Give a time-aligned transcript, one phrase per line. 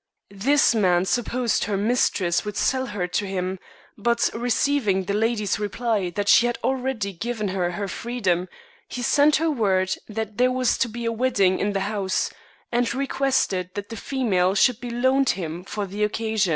[0.33, 3.59] This man supposed her mistress would sell her to him,
[3.95, 8.47] but receiving the lady's reply that she had already given her her freedom,
[8.87, 12.31] he sent her word that there was to be a wedding in the house,
[12.71, 16.49] and requested that the female should be loaned him for the occasion.